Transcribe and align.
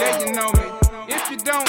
Yeah, 0.00 0.18
you 0.24 0.32
know 0.32 0.48
me. 0.56 0.64
If 1.12 1.30
you 1.30 1.36
don't, 1.36 1.68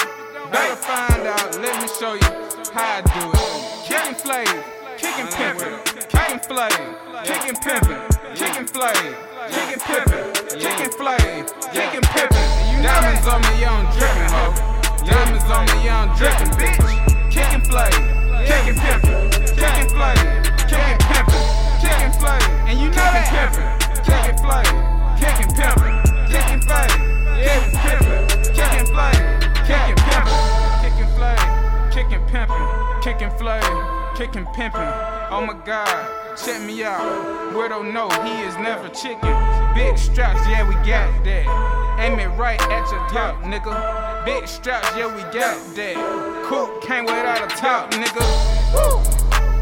better 0.54 0.78
find 0.78 1.28
out. 1.28 1.52
Let 1.60 1.82
me 1.82 1.88
show 2.00 2.14
you 2.14 2.32
how 2.72 3.00
I 3.00 3.02
do 3.12 3.28
it. 3.28 3.44
Kickin' 3.84 4.16
flave, 4.16 4.48
kickin' 4.96 5.28
pimpin', 5.36 5.76
kickin' 6.08 6.40
flave, 6.40 6.96
kickin' 7.28 7.58
pimpin', 7.60 8.00
kickin' 8.34 8.68
flave, 8.68 9.16
kickin' 9.52 9.80
pimpin', 9.84 10.24
kickin' 10.64 10.92
flave, 10.96 11.46
kickin' 11.76 12.06
pimpin'. 12.08 12.48
Diamonds 12.82 13.28
on 13.28 13.42
me, 13.42 13.66
I'm 13.66 13.84
drippin', 13.92 14.32
ho. 14.32 14.56
Diamonds 15.04 15.52
on 15.52 15.66
me, 15.66 15.90
I'm 15.90 16.16
drippin', 16.16 16.52
bitch. 16.56 16.88
Kickin' 17.30 17.66
flave, 17.68 18.00
kickin' 18.48 18.80
pimpin', 18.80 19.11
kickin' 32.12 32.28
pimpin', 32.28 33.02
kicking 33.02 33.30
flave, 33.38 33.64
kickin' 34.16 34.46
pimpin'. 34.48 35.30
Oh 35.32 35.46
my 35.46 35.54
God, 35.66 36.36
check 36.38 36.62
me 36.62 36.84
out. 36.84 37.00
Weirdo, 37.54 37.90
no, 37.94 38.10
he 38.26 38.42
is 38.42 38.56
never 38.58 38.90
chicken. 38.90 39.34
Big 39.74 39.98
straps, 39.98 40.46
yeah, 40.50 40.68
we 40.68 40.76
got 40.86 41.24
that. 41.24 41.96
Aim 42.00 42.20
it 42.20 42.28
right 42.38 42.62
at 42.64 42.92
your 42.92 43.08
top, 43.08 43.42
nigga. 43.44 44.26
Big 44.26 44.46
straps, 44.46 44.90
yeah, 44.98 45.08
we 45.08 45.22
got 45.32 45.58
that. 45.76 45.96
Coupe 46.48 46.84
came 46.84 47.06
without 47.06 47.50
a 47.50 47.56
top, 47.56 47.92
nigga. 47.92 48.22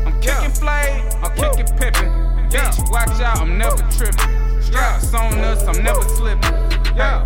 I'm 0.08 0.20
kicking 0.20 0.50
flame, 0.50 1.08
I'm 1.22 1.36
kicking 1.36 1.72
pimpin'. 1.78 2.50
Bitch, 2.50 2.92
watch 2.92 3.22
out, 3.22 3.42
I'm 3.42 3.60
never 3.60 3.78
trippin'. 3.92 4.64
Straps 4.64 5.14
on 5.14 5.38
us, 5.40 5.64
I'm 5.68 5.84
never 5.84 6.02
slippin'. 6.02 6.54
Yeah, 6.96 7.24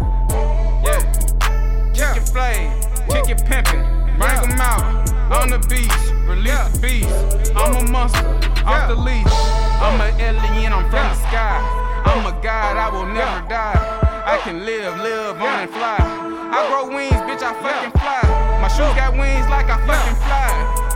yeah. 0.84 2.14
Kicking 2.14 2.28
flame, 2.28 2.74
kicking 3.08 3.38
pimpin'. 3.48 3.83
'Em 4.44 4.60
out 4.60 4.84
on 5.32 5.50
the 5.50 5.60
beach, 5.70 6.04
release 6.28 6.68
the 6.70 6.80
beast. 6.80 7.52
I'm 7.56 7.76
a 7.76 7.92
monster, 7.92 8.28
off 8.66 8.88
the 8.90 8.96
leash. 8.96 9.38
I'm 9.82 10.00
an 10.02 10.20
alien, 10.20 10.74
I'm 10.74 10.90
from 10.90 11.08
the 11.10 11.16
sky. 11.28 11.60
I'm 12.06 12.26
a 12.26 12.34
god, 12.42 12.78
I 12.78 12.90
will 12.90 13.06
never 13.06 13.48
die. 13.48 13.80
I 14.26 14.38
can 14.44 14.66
live, 14.66 14.98
live 15.00 15.42
on 15.42 15.60
and 15.64 15.70
fly. 15.72 15.98
I 16.56 16.68
grow 16.70 16.88
wings, 16.96 17.20
bitch, 17.28 17.44
I 17.44 17.54
fucking 17.64 17.92
fly. 18.00 18.22
My 18.62 18.68
shoes 18.68 18.94
got 18.96 19.14
wings 19.14 19.48
like 19.50 19.70
I 19.70 19.78
fucking 19.88 20.18
fly. 20.24 20.50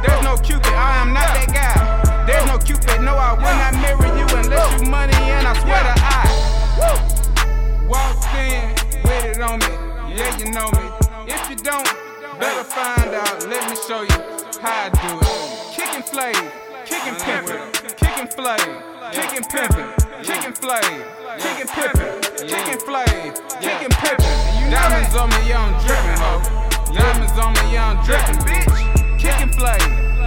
There's 0.03 0.23
no 0.23 0.37
Cupid, 0.37 0.73
I 0.73 1.01
am 1.01 1.13
not 1.13 1.27
that 1.35 1.49
guy. 1.51 2.25
There's 2.27 2.45
no 2.45 2.57
Cupid, 2.57 3.01
no, 3.01 3.15
I 3.15 3.33
will 3.33 3.57
not 3.63 3.73
marry 3.81 4.09
you 4.19 4.27
unless 4.37 4.81
you 4.81 4.89
money 4.89 5.15
and 5.15 5.47
I 5.47 5.53
swear 5.63 5.81
to 5.83 5.93
I. 5.97 6.23
Walked 7.87 8.27
in 8.35 8.61
with 9.03 9.25
it 9.25 9.41
on 9.41 9.59
me, 9.59 9.73
yeah, 10.15 10.37
you 10.37 10.51
know 10.51 10.69
me. 10.71 10.83
If 11.27 11.49
you 11.49 11.55
don't, 11.55 11.87
better 12.39 12.63
find 12.63 13.13
out. 13.13 13.45
Let 13.47 13.69
me 13.69 13.75
show 13.87 14.01
you 14.01 14.19
how 14.61 14.85
I 14.85 14.89
do 14.89 15.11
it. 15.19 15.27
Kicking 15.73 16.03
flave, 16.03 16.51
kicking 16.85 17.17
pimpin', 17.25 17.61
kicking 17.97 18.27
flave, 18.27 18.83
kicking 19.11 19.43
pimpin', 19.43 19.89
kicking 20.23 20.53
flave, 20.53 21.05
kicking 21.39 21.67
pimpin', 21.67 22.11
kicking 22.47 22.79
flave, 22.79 23.33
kicking 23.61 23.93
pimpin'. 24.01 24.71
Diamonds 24.71 25.15
on 25.15 25.29
me, 25.29 25.53
I'm 25.53 25.73
drippin', 25.85 26.17
ho. 26.21 26.41
Diamonds 26.93 27.37
on 27.39 27.53
me, 27.53 27.77
I'm 27.77 28.05
drippin', 28.05 28.39
bitch. 28.45 29.19
Kicking 29.19 29.51
flave, 29.53 29.81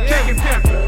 kicking 0.09 0.39
pimpin', 0.41 0.80